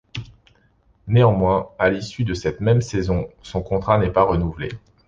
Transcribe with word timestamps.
Néanmoins, 1.05 1.69
à 1.77 1.91
l'issue 1.91 2.23
de 2.23 2.33
cette 2.33 2.59
même 2.59 2.81
saison, 2.81 3.29
son 3.43 3.61
contrat 3.61 3.99
n'est 3.99 4.09
pas 4.09 4.23
renouvelé. 4.23 4.69